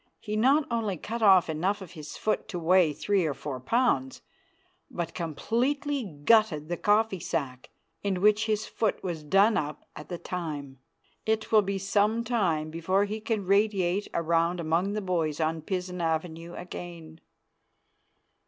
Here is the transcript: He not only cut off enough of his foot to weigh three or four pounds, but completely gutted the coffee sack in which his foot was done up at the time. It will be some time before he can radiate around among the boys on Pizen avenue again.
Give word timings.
He 0.19 0.35
not 0.35 0.65
only 0.71 0.97
cut 0.97 1.21
off 1.21 1.47
enough 1.47 1.79
of 1.79 1.91
his 1.91 2.17
foot 2.17 2.47
to 2.47 2.57
weigh 2.57 2.91
three 2.91 3.23
or 3.23 3.35
four 3.35 3.59
pounds, 3.59 4.23
but 4.89 5.13
completely 5.13 6.03
gutted 6.03 6.69
the 6.69 6.77
coffee 6.77 7.19
sack 7.19 7.69
in 8.01 8.19
which 8.19 8.47
his 8.47 8.65
foot 8.65 9.03
was 9.03 9.21
done 9.23 9.57
up 9.57 9.87
at 9.95 10.09
the 10.09 10.17
time. 10.17 10.79
It 11.27 11.51
will 11.51 11.61
be 11.61 11.77
some 11.77 12.23
time 12.23 12.71
before 12.71 13.05
he 13.05 13.19
can 13.19 13.45
radiate 13.45 14.07
around 14.11 14.59
among 14.59 14.93
the 14.93 15.01
boys 15.03 15.39
on 15.39 15.61
Pizen 15.61 16.01
avenue 16.01 16.55
again. 16.55 17.21